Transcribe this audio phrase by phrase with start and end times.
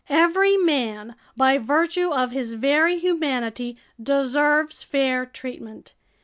[0.09, 5.93] Every man, by virtue of his very humanity, deserves fair treatment.